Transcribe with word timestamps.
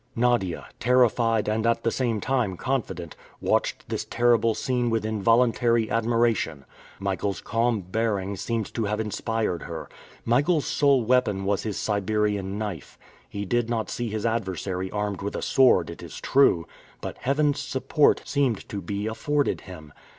Nadia, 0.15 0.65
terrified 0.79 1.47
and 1.47 1.67
at 1.67 1.83
the 1.83 1.91
same 1.91 2.19
time 2.19 2.57
confident, 2.57 3.15
watched 3.39 3.87
this 3.87 4.03
terrible 4.03 4.55
scene 4.55 4.89
with 4.89 5.05
involuntary 5.05 5.91
admiration. 5.91 6.65
Michael's 6.97 7.39
calm 7.39 7.81
bearing 7.81 8.35
seemed 8.35 8.73
to 8.73 8.85
have 8.85 8.99
inspired 8.99 9.61
her. 9.61 9.87
Michael's 10.25 10.65
sole 10.65 11.03
weapon 11.05 11.45
was 11.45 11.61
his 11.61 11.77
Siberian 11.77 12.57
knife. 12.57 12.97
He 13.29 13.45
did 13.45 13.69
not 13.69 13.91
see 13.91 14.09
his 14.09 14.25
adversary 14.25 14.89
armed 14.89 15.21
with 15.21 15.35
a 15.35 15.41
sword, 15.43 15.91
it 15.91 16.01
is 16.01 16.19
true; 16.19 16.65
but 16.99 17.19
Heaven's 17.19 17.59
support 17.59 18.23
seemed 18.25 18.67
to 18.69 18.81
be 18.81 19.05
afforded 19.05 19.61
him. 19.61 19.93